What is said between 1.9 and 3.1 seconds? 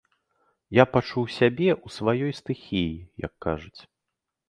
сваёй стыхіі,